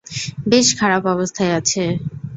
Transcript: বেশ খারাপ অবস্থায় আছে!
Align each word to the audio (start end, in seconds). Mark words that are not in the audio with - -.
বেশ 0.51 0.67
খারাপ 0.79 1.03
অবস্থায় 1.07 1.53
আছে! 1.59 1.83